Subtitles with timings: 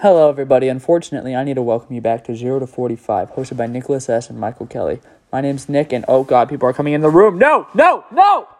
[0.00, 0.68] Hello, everybody.
[0.68, 4.28] Unfortunately, I need to welcome you back to 0 to 45, hosted by Nicholas S.
[4.28, 5.00] and Michael Kelly.
[5.32, 7.38] My name's Nick, and oh god, people are coming in the room.
[7.38, 8.46] No, no, no!